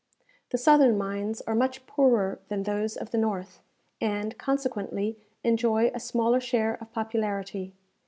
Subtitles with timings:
[0.49, 3.59] The southern mines are much poorer than those of the north,
[4.01, 7.75] and, consequently, enjoy a smaller share of popularity.